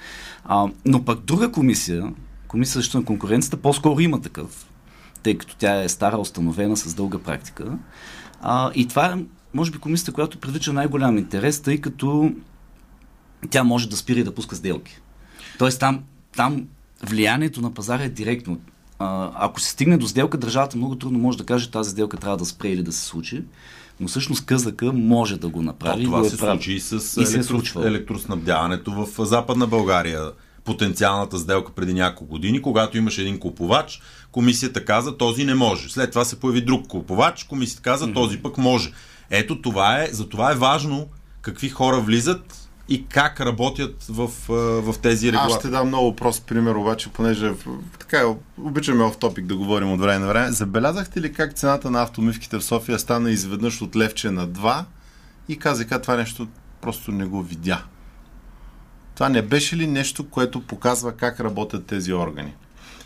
А, 0.45 0.69
но 0.85 1.05
пък 1.05 1.21
друга 1.21 1.53
комисия, 1.53 2.13
комисия 2.49 2.73
за 2.73 2.79
защита 2.79 2.99
на 2.99 3.05
конкуренцията, 3.05 3.57
по-скоро 3.57 4.01
има 4.01 4.21
такъв, 4.21 4.67
тъй 5.23 5.39
като 5.39 5.57
тя 5.57 5.83
е 5.83 5.89
стара, 5.89 6.19
установена 6.19 6.77
с 6.77 6.95
дълга 6.95 7.19
практика. 7.19 7.79
А, 8.43 8.71
и 8.75 8.89
това 8.89 9.07
е, 9.07 9.25
може 9.55 9.71
би, 9.71 9.79
комисията, 9.79 10.13
която 10.13 10.39
привлича 10.39 10.73
най-голям 10.73 11.19
интерес, 11.19 11.61
тъй 11.61 11.81
като 11.81 12.33
тя 13.51 13.65
може 13.65 13.89
да 13.89 13.97
спира 13.97 14.21
и 14.21 14.25
да 14.25 14.35
пуска 14.35 14.57
сделки. 14.57 15.01
Тоест 15.59 15.81
там, 15.81 16.01
там 16.37 16.67
влиянието 17.03 17.61
на 17.61 17.75
пазара 17.75 18.03
е 18.03 18.09
директно. 18.09 18.61
А, 18.99 19.31
ако 19.35 19.61
се 19.61 19.71
стигне 19.71 19.97
до 19.97 20.07
сделка, 20.07 20.39
държавата 20.39 20.77
много 20.77 20.97
трудно 20.97 21.19
може 21.19 21.39
да 21.39 21.45
каже 21.45 21.71
тази 21.71 21.91
сделка 21.91 22.17
трябва 22.17 22.37
да 22.37 22.45
спре 22.45 22.69
или 22.69 22.83
да 22.83 22.93
се 22.93 23.05
случи, 23.05 23.45
но 24.01 24.09
всъщност 24.09 24.47
къзъка 24.47 24.93
може 24.93 25.37
да 25.37 25.49
го 25.49 25.63
направи. 25.63 26.03
То, 26.05 26.05
това 26.05 26.21
го 26.21 26.27
е 26.27 26.31
се 26.31 26.39
правил. 26.39 26.55
случи 26.55 26.73
и 26.73 26.81
с 26.81 26.93
И 26.93 27.01
се 27.01 27.21
е 27.21 27.25
електро... 27.25 27.43
случвало. 27.45 27.87
електроснабдяването 27.87 28.91
в 28.93 29.27
Западна 29.27 29.67
България. 29.67 30.31
Потенциалната 30.65 31.39
сделка 31.39 31.73
преди 31.73 31.95
няколко 31.95 32.31
години, 32.31 32.63
когато 32.63 32.99
имаше 32.99 33.21
един 33.21 33.39
купувач, 33.39 34.01
комисията 34.33 34.85
каза, 34.85 35.17
този 35.17 35.45
не 35.45 35.55
може. 35.55 35.89
След 35.89 36.11
това 36.11 36.25
се 36.25 36.41
появи 36.41 36.61
друг 36.61 36.87
купувач, 36.89 37.45
комисията 37.45 37.83
каза, 37.83 38.13
този 38.13 38.39
пък 38.39 38.59
може. 38.59 38.93
Ето 39.31 39.63
това 39.63 40.03
е, 40.03 40.09
за 40.13 40.29
това 40.29 40.53
е 40.53 40.55
важно 40.55 41.09
какви 41.43 41.69
хора 41.69 42.01
влизат 42.01 42.64
и 42.89 43.07
как 43.07 43.41
работят 43.41 44.05
в, 44.09 44.31
в 44.83 44.95
тези 45.03 45.29
Аз 45.29 45.33
регулации. 45.33 45.59
ще 45.59 45.69
дам 45.69 45.89
много 45.89 46.17
прост 46.17 46.47
пример, 46.47 46.75
обаче, 46.75 47.09
понеже 47.13 47.53
така 47.99 48.35
обичаме 48.59 49.05
в 49.05 49.17
топик 49.21 49.47
да 49.47 49.57
говорим 49.57 49.93
от 49.93 50.01
време 50.01 50.19
на 50.19 50.27
време. 50.27 50.53
Забелязахте 50.53 51.21
ли 51.21 51.33
как 51.33 51.55
цената 51.55 51.91
на 51.91 52.03
автомивките 52.03 52.59
в 52.59 52.65
София 52.65 52.99
стана 52.99 53.31
изведнъж 53.31 53.83
от 53.83 53.97
левче 53.97 54.31
на 54.31 54.49
2 54.49 54.85
и 55.49 55.59
КЗК 55.59 56.03
това 56.03 56.17
нещо 56.17 56.49
просто 56.81 57.13
не 57.13 57.25
го 57.25 57.43
видя? 57.43 57.85
Това 59.15 59.29
не 59.29 59.43
беше 59.43 59.77
ли 59.77 59.87
нещо, 59.87 60.31
което 60.31 60.61
показва 60.61 61.13
как 61.13 61.41
работят 61.41 61.87
тези 61.87 62.13
органи? 62.13 62.55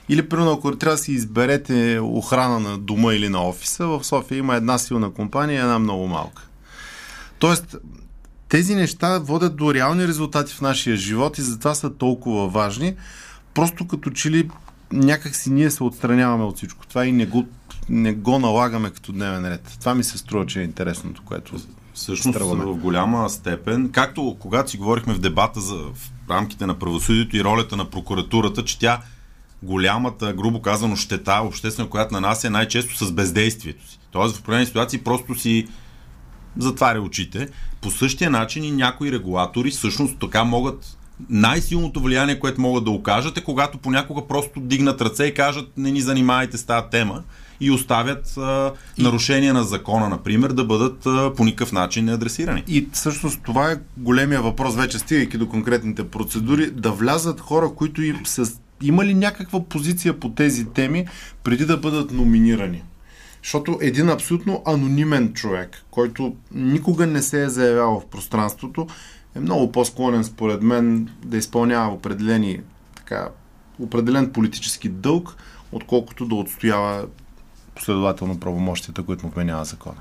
Или, 0.08 0.28
примерно, 0.28 0.52
ако 0.52 0.76
трябва 0.76 0.96
да 0.96 1.02
си 1.02 1.12
изберете 1.12 2.00
охрана 2.02 2.60
на 2.60 2.78
дома 2.78 3.14
или 3.14 3.28
на 3.28 3.48
офиса, 3.48 3.86
в 3.86 4.04
София 4.04 4.38
има 4.38 4.56
една 4.56 4.78
силна 4.78 5.10
компания 5.10 5.56
и 5.56 5.62
една 5.62 5.78
много 5.78 6.06
малка. 6.06 6.42
Тоест, 7.38 7.76
тези 8.48 8.74
неща 8.74 9.18
водят 9.18 9.56
до 9.56 9.74
реални 9.74 10.08
резултати 10.08 10.54
в 10.54 10.60
нашия 10.60 10.96
живот 10.96 11.38
и 11.38 11.42
затова 11.42 11.74
са 11.74 11.94
толкова 11.94 12.48
важни. 12.48 12.94
Просто 13.54 13.86
като 13.86 14.10
че 14.10 14.30
ли 14.30 14.50
някак 14.92 15.36
си 15.36 15.50
ние 15.50 15.70
се 15.70 15.84
отстраняваме 15.84 16.44
от 16.44 16.56
всичко 16.56 16.86
това 16.86 17.06
и 17.06 17.12
не 17.12 17.26
го, 17.26 17.46
не 17.88 18.12
го 18.12 18.38
налагаме 18.38 18.90
като 18.90 19.12
дневен 19.12 19.48
ред. 19.52 19.76
Това 19.80 19.94
ми 19.94 20.04
се 20.04 20.18
струва, 20.18 20.46
че 20.46 20.60
е 20.60 20.64
интересното, 20.64 21.22
което 21.24 21.54
Всъщност 21.94 22.36
Страваме. 22.36 22.64
в 22.64 22.74
голяма 22.74 23.30
степен, 23.30 23.90
както 23.92 24.36
когато 24.40 24.70
си 24.70 24.76
говорихме 24.76 25.14
в 25.14 25.18
дебата 25.18 25.60
за 25.60 25.76
в 25.76 26.10
рамките 26.30 26.66
на 26.66 26.78
правосъдието 26.78 27.36
и 27.36 27.44
ролята 27.44 27.76
на 27.76 27.90
прокуратурата, 27.90 28.64
че 28.64 28.78
тя 28.78 29.00
голямата, 29.62 30.32
грубо 30.32 30.62
казано, 30.62 30.96
щета, 30.96 31.40
обществена, 31.44 31.88
която 31.88 32.14
нанася 32.14 32.50
най-често 32.50 33.04
с 33.04 33.12
бездействието 33.12 33.88
си. 33.88 33.98
Тоест 34.10 34.36
в 34.36 34.40
определени 34.40 34.66
ситуации 34.66 34.98
просто 34.98 35.34
си 35.34 35.68
затваря 36.58 37.00
очите. 37.00 37.48
По 37.80 37.90
същия 37.90 38.30
начин 38.30 38.64
и 38.64 38.70
някои 38.70 39.12
регулатори 39.12 39.70
всъщност 39.70 40.18
така 40.20 40.44
могат 40.44 40.98
най-силното 41.30 42.00
влияние, 42.00 42.38
което 42.38 42.60
могат 42.60 42.84
да 42.84 42.90
окажат 42.90 43.38
е 43.38 43.44
когато 43.44 43.78
понякога 43.78 44.26
просто 44.28 44.60
дигнат 44.60 45.00
ръце 45.00 45.24
и 45.24 45.34
кажат 45.34 45.68
не 45.76 45.90
ни 45.90 46.00
занимавайте 46.00 46.58
с 46.58 46.64
тази 46.64 46.86
тема 46.90 47.22
и 47.60 47.70
оставят 47.70 48.36
а, 48.36 48.72
нарушения 48.98 49.54
на 49.54 49.64
закона, 49.64 50.08
например, 50.08 50.50
да 50.50 50.64
бъдат 50.64 51.06
а, 51.06 51.34
по 51.34 51.44
никакъв 51.44 51.72
начин 51.72 52.04
не 52.04 52.12
адресирани. 52.12 52.64
И 52.68 52.88
всъщност 52.92 53.40
това 53.42 53.70
е 53.70 53.80
големия 53.96 54.42
въпрос, 54.42 54.76
вече 54.76 54.98
стигайки 54.98 55.38
до 55.38 55.48
конкретните 55.48 56.08
процедури, 56.08 56.70
да 56.70 56.90
влязат 56.90 57.40
хора, 57.40 57.70
които 57.76 58.02
им 58.02 58.16
са 58.24 58.52
имали 58.82 59.14
някаква 59.14 59.64
позиция 59.64 60.20
по 60.20 60.28
тези 60.28 60.64
теми, 60.64 61.06
преди 61.44 61.64
да 61.64 61.76
бъдат 61.76 62.12
номинирани. 62.12 62.82
Защото 63.48 63.78
един 63.80 64.08
абсолютно 64.08 64.62
анонимен 64.66 65.32
човек, 65.32 65.84
който 65.90 66.36
никога 66.52 67.06
не 67.06 67.22
се 67.22 67.42
е 67.42 67.48
заявявал 67.48 68.00
в 68.00 68.06
пространството, 68.06 68.86
е 69.34 69.40
много 69.40 69.72
по-склонен, 69.72 70.24
според 70.24 70.62
мен, 70.62 71.08
да 71.24 71.36
изпълнява 71.36 71.94
определени, 71.94 72.60
така, 72.96 73.28
определен 73.78 74.32
политически 74.32 74.88
дълг, 74.88 75.36
отколкото 75.72 76.26
да 76.26 76.34
отстоява 76.34 77.06
последователно 77.74 78.40
правомощията, 78.40 79.02
които 79.02 79.26
му 79.26 79.32
вменява 79.32 79.64
закона. 79.64 80.00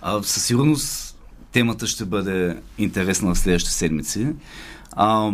А, 0.00 0.22
със 0.22 0.44
сигурност 0.44 1.18
темата 1.52 1.86
ще 1.86 2.04
бъде 2.04 2.56
интересна 2.78 3.34
в 3.34 3.38
следващите 3.38 3.74
седмици. 3.74 4.26
А, 4.92 5.32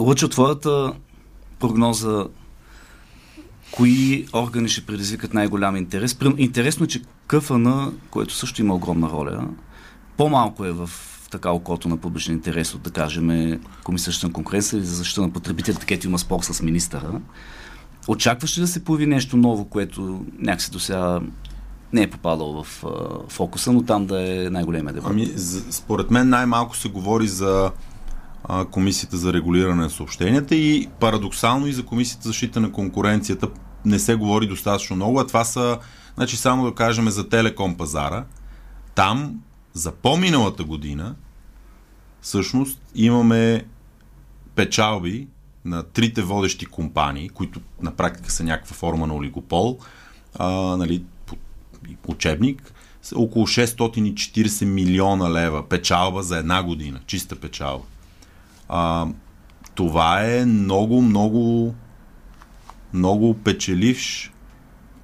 Лъчо, 0.00 0.28
твоята 0.28 0.92
прогноза 1.58 2.26
кои 3.72 4.26
органи 4.34 4.68
ще 4.68 4.86
предизвикат 4.86 5.34
най-голям 5.34 5.76
интерес? 5.76 6.16
Интересно 6.36 6.84
е, 6.84 6.88
че 6.88 7.02
КФН, 7.26 7.68
което 8.10 8.34
също 8.34 8.60
има 8.60 8.74
огромна 8.74 9.10
роля, 9.10 9.48
по-малко 10.16 10.64
е 10.64 10.72
в 10.72 10.90
така 11.30 11.50
окото 11.50 11.88
на 11.88 11.96
публичен 11.96 12.34
интерес 12.34 12.74
от, 12.74 12.82
да 12.82 12.90
кажем, 12.90 13.60
Комисията 13.84 14.26
на 14.26 14.32
конкуренция 14.32 14.78
или 14.78 14.86
за 14.86 14.94
защита 14.94 15.20
на 15.20 15.30
потребителите, 15.30 15.86
където 15.86 16.06
има 16.06 16.18
спор 16.18 16.42
с 16.42 16.62
министъра. 16.62 17.20
Очакваш 18.08 18.58
ли 18.58 18.60
да 18.60 18.68
се 18.68 18.84
появи 18.84 19.06
нещо 19.06 19.36
ново, 19.36 19.64
което 19.64 20.24
някакси 20.38 20.70
до 20.70 20.78
сега 20.80 21.20
не 21.92 22.02
е 22.02 22.10
попадало 22.10 22.64
в 22.64 22.84
а, 22.84 22.88
фокуса, 23.28 23.72
но 23.72 23.82
там 23.82 24.06
да 24.06 24.46
е 24.46 24.50
най-големия 24.50 24.94
дебат? 24.94 25.10
Ами, 25.10 25.26
според 25.70 26.10
мен 26.10 26.28
най-малко 26.28 26.76
се 26.76 26.88
говори 26.88 27.28
за 27.28 27.70
Комисията 28.70 29.16
за 29.16 29.32
регулиране 29.32 29.82
на 29.82 29.90
съобщенията 29.90 30.54
и 30.54 30.88
парадоксално 31.00 31.66
и 31.66 31.72
за 31.72 31.86
Комисията 31.86 32.22
за 32.22 32.28
защита 32.28 32.60
на 32.60 32.72
конкуренцията 32.72 33.48
не 33.84 33.98
се 33.98 34.14
говори 34.14 34.46
достатъчно 34.46 34.96
много, 34.96 35.20
а 35.20 35.26
това 35.26 35.44
са, 35.44 35.78
значи 36.14 36.36
само 36.36 36.64
да 36.64 36.74
кажем 36.74 37.10
за 37.10 37.28
телеком 37.28 37.76
пазара, 37.76 38.24
там 38.94 39.40
за 39.72 39.92
по-миналата 39.92 40.64
година 40.64 41.14
всъщност 42.20 42.82
имаме 42.94 43.64
печалби 44.54 45.28
на 45.64 45.82
трите 45.82 46.22
водещи 46.22 46.66
компании, 46.66 47.28
които 47.28 47.60
на 47.82 47.96
практика 47.96 48.30
са 48.30 48.44
някаква 48.44 48.76
форма 48.76 49.06
на 49.06 49.14
олигопол, 49.14 49.78
а, 50.38 50.50
нали, 50.76 51.04
учебник, 52.06 52.72
около 53.14 53.46
640 53.46 54.64
милиона 54.64 55.30
лева 55.30 55.68
печалба 55.68 56.22
за 56.22 56.38
една 56.38 56.62
година, 56.62 57.00
чиста 57.06 57.36
печалба. 57.36 57.84
А, 58.72 59.06
това 59.74 60.24
е 60.24 60.44
много, 60.46 61.02
много, 61.02 61.74
много 62.94 63.34
печеливш 63.34 64.32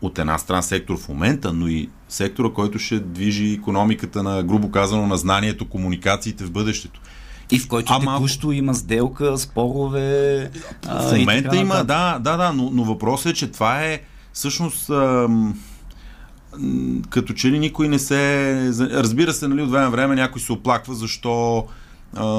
от 0.03 0.19
една 0.19 0.39
страна 0.39 0.63
сектор 0.63 0.99
в 0.99 1.09
момента, 1.09 1.53
но 1.53 1.69
и 1.69 1.91
сектора, 2.09 2.49
който 2.51 2.79
ще 2.79 3.01
движи 3.01 3.53
економиката 3.53 4.23
на, 4.23 4.43
грубо 4.43 4.71
казано, 4.71 5.07
на 5.07 5.17
знанието, 5.17 5.69
комуникациите 5.69 6.45
в 6.45 6.51
бъдещето. 6.51 7.01
И 7.51 7.59
в 7.59 7.69
който 7.69 7.93
А, 7.93 7.99
малко- 7.99 8.19
текущо 8.19 8.53
има 8.53 8.75
сделка, 8.75 9.39
спорове. 9.39 10.51
а, 10.87 11.03
В 11.03 11.19
момента 11.19 11.51
така 11.51 11.57
има, 11.57 11.75
да, 11.75 12.19
да, 12.19 12.37
да, 12.37 12.53
но, 12.53 12.71
но 12.71 12.85
въпросът 12.85 13.33
е, 13.33 13.35
че 13.35 13.51
това 13.51 13.83
е 13.83 14.01
всъщност 14.33 14.91
ам, 14.91 15.55
като 17.11 17.33
че 17.33 17.51
ли 17.51 17.59
никой 17.59 17.89
не 17.89 17.99
се... 17.99 18.53
Разбира 18.81 19.33
се, 19.33 19.49
нали, 19.49 19.63
от 19.63 19.71
време 19.71 19.85
на 19.85 19.91
време 19.91 20.15
някой 20.15 20.41
се 20.41 20.53
оплаква 20.53 20.95
защо 20.95 21.67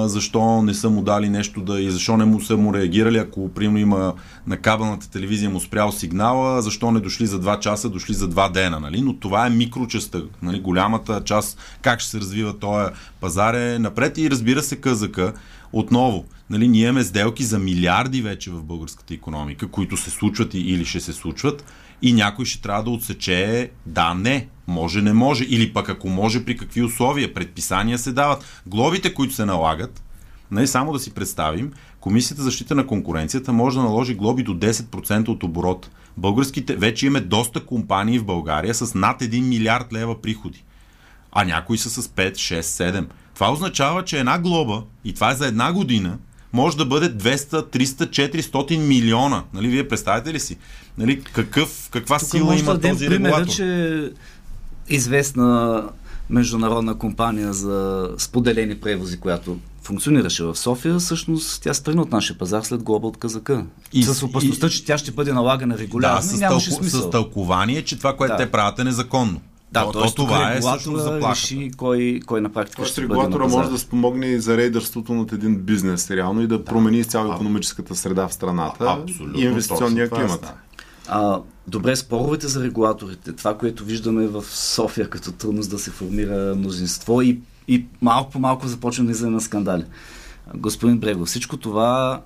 защо 0.05 0.61
не 0.61 0.73
са 0.73 0.89
му 0.89 1.01
дали 1.01 1.29
нещо 1.29 1.61
да 1.61 1.81
и 1.81 1.91
защо 1.91 2.17
не 2.17 2.25
му 2.25 2.41
са 2.41 2.57
му 2.57 2.73
реагирали, 2.73 3.17
ако 3.17 3.53
примерно 3.53 3.77
има 3.77 4.13
на 4.47 4.57
кабелната 4.57 5.09
телевизия 5.09 5.49
му 5.49 5.59
спрял 5.59 5.91
сигнала, 5.91 6.61
защо 6.61 6.91
не 6.91 6.99
дошли 6.99 7.27
за 7.27 7.41
2 7.41 7.59
часа, 7.59 7.89
дошли 7.89 8.13
за 8.13 8.29
2 8.29 8.51
дена, 8.51 8.79
нали? 8.79 9.01
Но 9.01 9.19
това 9.19 9.47
е 9.47 9.49
микрочастта, 9.49 10.21
нали? 10.41 10.59
Голямата 10.59 11.21
част, 11.23 11.59
как 11.81 11.99
ще 11.99 12.09
се 12.09 12.19
развива 12.19 12.59
този 12.59 12.89
пазар 13.19 13.53
е 13.53 13.79
напред 13.79 14.17
и 14.17 14.31
разбира 14.31 14.63
се 14.63 14.75
казака, 14.75 15.33
отново, 15.73 16.25
нали, 16.49 16.67
ние 16.67 16.83
имаме 16.83 17.03
сделки 17.03 17.43
за 17.43 17.59
милиарди 17.59 18.21
вече 18.21 18.51
в 18.51 18.63
българската 18.63 19.13
економика, 19.13 19.67
които 19.67 19.97
се 19.97 20.09
случват 20.09 20.53
или 20.53 20.85
ще 20.85 20.99
се 20.99 21.13
случват 21.13 21.63
и 22.01 22.13
някой 22.13 22.45
ще 22.45 22.61
трябва 22.61 22.83
да 22.83 22.89
отсече 22.89 23.71
да, 23.85 24.13
не, 24.13 24.47
може, 24.67 25.01
не 25.01 25.13
може, 25.13 25.43
или 25.43 25.73
пък 25.73 25.89
ако 25.89 26.09
може, 26.09 26.45
при 26.45 26.57
какви 26.57 26.83
условия, 26.83 27.33
предписания 27.33 27.97
се 27.97 28.11
дават. 28.11 28.61
Глобите, 28.65 29.13
които 29.13 29.33
се 29.33 29.45
налагат, 29.45 30.03
не 30.51 30.67
само 30.67 30.93
да 30.93 30.99
си 30.99 31.13
представим, 31.13 31.71
Комисията 31.99 32.41
за 32.41 32.45
защита 32.45 32.75
на 32.75 32.87
конкуренцията 32.87 33.53
може 33.53 33.77
да 33.77 33.83
наложи 33.83 34.15
глоби 34.15 34.43
до 34.43 34.53
10% 34.53 35.27
от 35.27 35.43
оборот. 35.43 35.89
Българските, 36.17 36.75
вече 36.75 37.05
имаме 37.05 37.25
доста 37.25 37.65
компании 37.65 38.19
в 38.19 38.25
България 38.25 38.75
с 38.75 38.93
над 38.95 39.21
1 39.21 39.41
милиард 39.41 39.93
лева 39.93 40.21
приходи. 40.21 40.63
А 41.31 41.43
някои 41.45 41.77
са 41.77 41.89
с 41.89 42.07
5, 42.07 42.31
6, 42.31 42.61
7. 42.61 43.05
Това 43.33 43.51
означава, 43.51 44.03
че 44.05 44.19
една 44.19 44.39
глоба, 44.39 44.83
и 45.03 45.13
това 45.13 45.31
е 45.31 45.35
за 45.35 45.47
една 45.47 45.73
година, 45.73 46.17
може 46.53 46.77
да 46.77 46.85
бъде 46.85 47.13
200, 47.13 47.77
300, 47.77 48.41
400 48.41 48.77
милиона. 48.77 49.43
Нали, 49.53 49.67
вие 49.67 49.87
представяте 49.87 50.33
ли 50.33 50.39
си? 50.39 50.57
Нали, 50.97 51.23
какъв, 51.23 51.89
каква 51.91 52.19
Тук 52.19 52.29
сила 52.29 52.55
има 52.55 52.77
да 52.77 52.89
този 52.89 53.07
примера, 53.07 53.31
регулатор? 53.31 53.53
че 53.53 54.11
известна 54.89 55.83
международна 56.29 56.95
компания 56.95 57.53
за 57.53 58.09
споделени 58.17 58.75
превози, 58.75 59.19
която 59.19 59.57
функционираше 59.83 60.43
в 60.43 60.55
София, 60.55 60.99
всъщност 60.99 61.63
тя 61.63 61.73
стръгна 61.73 62.01
от 62.01 62.11
нашия 62.11 62.37
пазар 62.37 62.61
след 62.61 62.83
глоба 62.83 63.07
от 63.07 63.17
казака. 63.17 63.65
И, 63.93 64.03
с 64.03 64.23
опасността, 64.23 64.67
и, 64.67 64.69
че 64.69 64.85
тя 64.85 64.97
ще 64.97 65.11
бъде 65.11 65.33
налагана 65.33 65.77
регулярно 65.77 66.15
да, 66.17 66.21
с, 66.23 66.39
нямаше 66.39 66.69
тълку, 66.69 66.83
смисъл. 66.83 67.01
с 67.01 67.09
тълкование, 67.09 67.81
че 67.81 67.97
това, 67.97 68.15
което 68.15 68.33
Да. 68.33 68.37
те 68.37 68.51
правят 68.51 68.79
е 68.79 68.83
незаконно. 68.83 69.41
Да, 69.71 69.83
то, 69.83 69.91
то, 69.91 70.13
това 70.15 70.53
е 70.53 70.59
всъщност 70.59 71.03
заплахата. 71.03 71.31
реши 71.31 71.71
кой, 71.77 72.19
кой 72.25 72.41
на 72.41 72.49
практика 72.49 72.75
Тоест 72.75 72.91
ще 72.91 73.01
бъде 73.01 73.13
регулатора 73.13 73.37
на 73.37 73.45
пазара. 73.45 73.59
може 73.59 73.71
да 73.71 73.79
спомогне 73.79 74.25
и 74.25 74.39
за 74.39 74.57
рейдърството 74.57 75.13
над 75.13 75.31
един 75.31 75.55
бизнес 75.55 76.11
реално 76.11 76.41
и 76.41 76.47
да 76.47 76.63
промени 76.65 76.97
изцяло 76.99 77.33
економическата 77.33 77.95
среда 77.95 78.27
в 78.27 78.33
страната 78.33 78.85
Абсолютно, 79.01 79.39
и 79.39 79.43
инвестиционния 79.43 80.09
точно 80.09 80.17
това 80.17 80.27
климат. 80.27 80.45
става. 81.05 81.33
А, 81.33 81.41
добре, 81.67 81.95
споровете 81.95 82.47
за 82.47 82.63
регулаторите, 82.63 83.33
това, 83.33 83.57
което 83.57 83.85
виждаме 83.85 84.27
в 84.27 84.43
София 84.45 85.09
като 85.09 85.31
трудност 85.31 85.69
да 85.69 85.79
се 85.79 85.91
формира 85.91 86.55
мнозинство 86.55 87.21
и, 87.21 87.39
и 87.67 87.85
малко 88.01 88.31
по 88.31 88.39
малко 88.39 88.67
започва 88.67 89.03
да 89.03 89.29
на 89.29 89.41
скандали. 89.41 89.85
Господин 90.55 90.99
Брегов, 90.99 91.27
всичко 91.27 91.57
това 91.57 92.21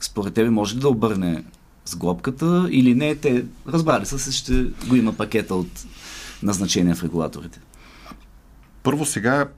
според 0.00 0.34
тебе 0.34 0.50
може 0.50 0.76
ли 0.76 0.80
да 0.80 0.88
обърне 0.88 1.44
с 1.84 1.96
глобката 1.96 2.68
или 2.70 2.94
не? 2.94 3.14
Те 3.14 3.44
разбрали 3.68 4.06
са 4.06 4.18
се, 4.18 4.32
ще 4.32 4.62
го 4.62 4.96
има 4.96 5.12
пакета 5.12 5.54
от 5.54 5.84
назначения 6.42 6.94
в 6.94 7.02
регулаторите. 7.02 7.60
Първо 8.82 9.06
сега 9.06 9.48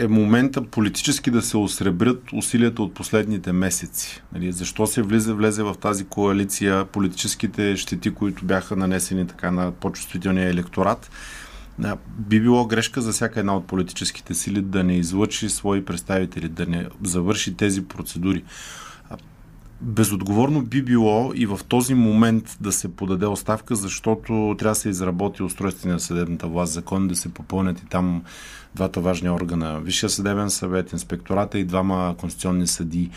е 0.00 0.08
момента 0.08 0.62
политически 0.62 1.30
да 1.30 1.42
се 1.42 1.56
осребрят 1.56 2.22
усилията 2.32 2.82
от 2.82 2.94
последните 2.94 3.52
месеци. 3.52 4.22
Нали, 4.32 4.52
защо 4.52 4.86
се 4.86 5.02
влезе, 5.02 5.32
влезе 5.32 5.62
в 5.62 5.74
тази 5.80 6.04
коалиция 6.04 6.84
политическите 6.84 7.76
щети, 7.76 8.14
които 8.14 8.44
бяха 8.44 8.76
нанесени 8.76 9.26
така 9.26 9.50
на 9.50 9.72
по-чувствителния 9.72 10.48
електорат. 10.48 11.10
Би 12.18 12.40
било 12.40 12.66
грешка 12.66 13.00
за 13.00 13.12
всяка 13.12 13.40
една 13.40 13.56
от 13.56 13.66
политическите 13.66 14.34
сили 14.34 14.62
да 14.62 14.84
не 14.84 14.96
излъчи 14.96 15.48
свои 15.48 15.84
представители, 15.84 16.48
да 16.48 16.66
не 16.66 16.86
завърши 17.02 17.54
тези 17.54 17.84
процедури. 17.84 18.44
Безотговорно 19.82 20.62
би 20.62 20.82
било 20.82 21.32
и 21.34 21.46
в 21.46 21.60
този 21.68 21.94
момент 21.94 22.56
да 22.60 22.72
се 22.72 22.96
подаде 22.96 23.26
оставка, 23.26 23.74
защото 23.74 24.54
трябва 24.58 24.70
да 24.70 24.80
се 24.80 24.88
изработи 24.88 25.42
устройствение 25.42 25.94
на 25.94 26.00
съдебната 26.00 26.46
власт, 26.46 26.72
закон 26.72 27.08
да 27.08 27.16
се 27.16 27.34
попълнят 27.34 27.80
и 27.80 27.86
там 27.86 28.22
двата 28.74 29.00
важни 29.00 29.30
органа. 29.30 29.80
Висшия 29.80 30.10
съдебен 30.10 30.50
съвет, 30.50 30.92
инспектората 30.92 31.58
и 31.58 31.64
двама 31.64 32.14
конституционни 32.18 32.66
съдии. 32.66 33.10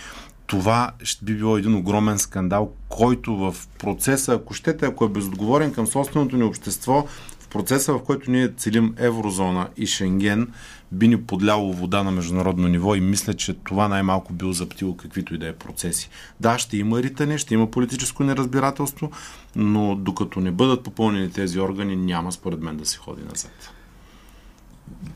Това 0.48 0.92
ще 1.04 1.26
би 1.26 1.36
било 1.36 1.58
един 1.58 1.76
огромен 1.76 2.20
скандал, 2.20 2.72
който 2.90 3.36
в 3.36 3.56
процеса, 3.80 4.34
ако 4.34 4.54
щете, 4.54 4.86
ако 4.86 5.06
е 5.06 5.10
безотговорен 5.10 5.74
към 5.74 5.88
собственото 5.88 6.38
ни 6.38 6.44
общество, 6.44 7.08
в 7.40 7.48
процеса, 7.48 7.94
в 7.94 8.04
който 8.04 8.32
ние 8.32 8.54
целим 8.58 8.94
еврозона 8.98 9.68
и 9.78 9.88
Шенген, 9.88 10.48
би 10.94 11.08
ни 11.08 11.24
подляло 11.24 11.74
вода 11.74 12.04
на 12.04 12.12
международно 12.12 12.68
ниво 12.68 12.96
и 12.96 13.02
мисля, 13.02 13.34
че 13.34 13.54
това 13.54 13.88
най-малко 13.88 14.34
би 14.34 14.46
озаптило 14.46 14.98
каквито 14.98 15.36
и 15.36 15.38
да 15.38 15.48
е 15.48 15.54
процеси. 15.54 16.10
Да, 16.40 16.58
ще 16.58 16.78
има 16.78 17.04
ритане, 17.04 17.38
ще 17.38 17.54
има 17.54 17.72
политическо 17.72 18.24
неразбирателство, 18.24 19.12
но 19.56 19.96
докато 19.96 20.40
не 20.40 20.52
бъдат 20.52 20.84
попълнени 20.84 21.32
тези 21.32 21.60
органи, 21.60 21.96
няма 21.96 22.32
според 22.32 22.62
мен 22.62 22.78
да 22.78 22.86
се 22.86 22.98
ходи 22.98 23.22
назад. 23.24 23.74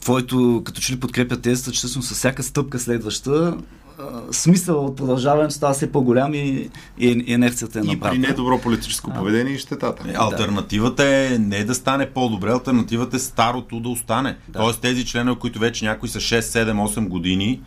Твоето, 0.02 0.62
като 0.66 0.82
че 0.82 0.94
ли 0.94 1.00
подкрепя 1.00 1.38
тезата, 1.42 1.72
че 1.72 1.78
всъщност 1.78 2.08
с 2.08 2.14
всяка 2.14 2.44
стъпка 2.44 2.80
следваща, 2.80 3.58
а, 4.00 4.34
смисъл 4.34 4.86
от 4.86 4.96
продължаването 4.96 5.54
става 5.54 5.74
все 5.74 5.92
по-голям 5.92 6.34
и, 6.34 6.38
и, 6.40 6.70
и 7.00 7.24
инерцията 7.28 7.80
е 7.80 7.82
И 7.82 7.86
при 7.86 7.94
направена. 7.94 8.28
недобро 8.28 8.62
политическо 8.62 9.14
поведение 9.14 9.54
и 9.54 9.60
щетата. 9.60 10.04
Е, 10.10 10.14
Альтернативата 10.18 11.06
е 11.06 11.38
не 11.40 11.64
да 11.64 11.76
стане 11.76 12.10
по-добре, 12.10 12.52
альтернативата 12.52 13.16
е 13.16 13.20
старото 13.20 13.80
да 13.80 13.90
остане. 13.90 14.38
Да. 14.48 14.60
Тоест 14.60 14.82
тези 14.82 15.06
членове, 15.06 15.40
които 15.40 15.60
вече 15.60 15.86
някои 15.86 16.10
са 16.10 16.20
6, 16.20 16.40
7, 16.40 16.72
8 16.88 17.08
години, 17.08 17.62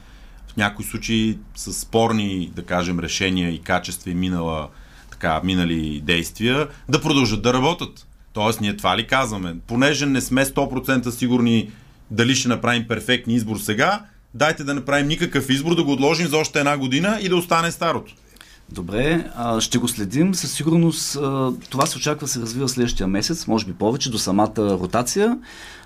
в 0.48 0.56
някои 0.56 0.84
случаи 0.84 1.38
с 1.56 1.72
спорни, 1.72 2.52
да 2.54 2.62
кажем, 2.62 2.98
решения 2.98 3.50
и 3.50 3.58
качества 3.58 4.10
и 4.10 4.14
минала, 4.14 4.68
така, 5.10 5.40
минали 5.44 6.00
действия, 6.04 6.68
да 6.88 7.00
продължат 7.00 7.42
да 7.42 7.52
работят. 7.54 8.06
Тоест 8.32 8.60
ние 8.60 8.76
това 8.76 8.96
ли 8.96 9.06
казваме? 9.06 9.56
Понеже 9.66 10.06
не 10.06 10.20
сме 10.20 10.44
100% 10.44 11.08
сигурни 11.10 11.70
дали 12.10 12.34
ще 12.34 12.48
направим 12.48 12.88
перфектни 12.88 13.34
избор 13.34 13.58
сега, 13.58 14.04
дайте 14.34 14.64
да 14.64 14.74
направим 14.74 15.08
никакъв 15.08 15.50
избор, 15.50 15.74
да 15.76 15.84
го 15.84 15.92
отложим 15.92 16.26
за 16.26 16.36
още 16.36 16.58
една 16.58 16.78
година 16.78 17.18
и 17.22 17.28
да 17.28 17.36
остане 17.36 17.70
старото. 17.70 18.14
Добре, 18.72 19.30
ще 19.60 19.78
го 19.78 19.88
следим. 19.88 20.34
Със 20.34 20.52
сигурност 20.52 21.12
това 21.70 21.86
се 21.86 21.98
очаква 21.98 22.24
да 22.24 22.32
се 22.32 22.40
развива 22.40 22.68
следващия 22.68 23.06
месец, 23.06 23.46
може 23.46 23.66
би 23.66 23.72
повече, 23.72 24.10
до 24.10 24.18
самата 24.18 24.54
ротация. 24.58 25.38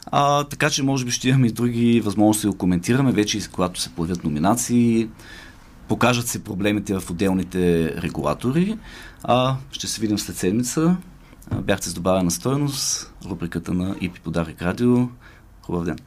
А, 0.06 0.44
така 0.44 0.70
че 0.70 0.82
може 0.82 1.04
би 1.04 1.10
ще 1.10 1.28
имаме 1.28 1.46
и 1.46 1.52
други 1.52 2.00
възможности 2.00 2.46
да 2.46 2.52
го 2.52 2.58
коментираме, 2.58 3.12
вече 3.12 3.50
когато 3.52 3.80
се 3.80 3.90
появят 3.90 4.24
номинации, 4.24 5.08
покажат 5.88 6.28
се 6.28 6.44
проблемите 6.44 7.00
в 7.00 7.10
отделните 7.10 7.94
регулатори. 8.02 8.78
А, 9.22 9.56
ще 9.70 9.86
се 9.86 10.00
видим 10.00 10.18
след 10.18 10.36
седмица. 10.36 10.96
Бяхте 11.62 11.88
с 11.88 11.94
добавена 11.94 12.30
стоеност, 12.30 13.12
рубриката 13.24 13.74
на 13.74 13.96
ИПИ 14.00 14.20
Подарък 14.20 14.62
Радио. 14.62 15.08
Хубав 15.62 15.84
ден! 15.84 15.98